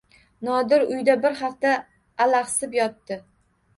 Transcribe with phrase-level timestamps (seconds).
[0.47, 1.75] Nodir uyda bir hafta
[2.27, 3.19] alahsib yotdi.